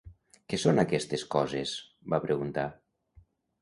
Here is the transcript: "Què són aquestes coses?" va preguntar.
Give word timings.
"Què 0.53 0.57
són 0.63 0.83
aquestes 0.85 1.27
coses?" 1.37 1.77
va 2.15 2.23
preguntar. 2.29 2.69